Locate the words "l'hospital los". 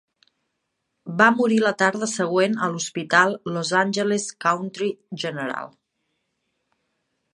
2.75-3.75